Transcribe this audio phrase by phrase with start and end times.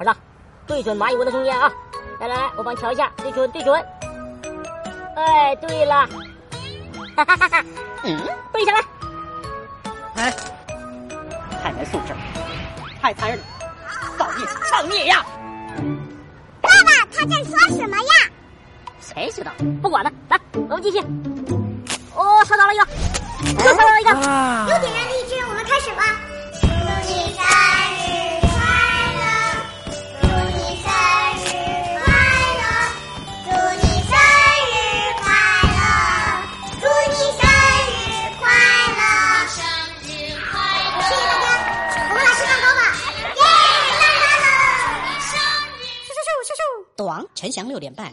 [0.00, 0.20] 儿子，
[0.66, 1.70] 对准蚂蚁窝的中间啊！
[2.18, 3.78] 来来来，我帮你调一下，对准对准。
[5.14, 6.08] 哎，对了，
[7.14, 7.64] 哈哈哈哈，
[8.04, 8.18] 嗯，
[8.50, 8.80] 对下来。
[10.16, 10.34] 哎，
[11.62, 12.14] 太没素质，
[13.02, 13.44] 太残忍了，
[14.18, 15.22] 造孽造孽呀！
[16.62, 18.30] 爸爸，他在说什么呀？
[19.00, 19.52] 谁知道？
[19.82, 20.98] 不管了，来，我们继续。
[22.14, 22.86] 哦，刷到了一个，
[23.64, 26.29] 又刷到了一个，又点燃了一只，我们开始吧。
[47.00, 47.26] 死亡！
[47.34, 48.12] 陈翔六点半。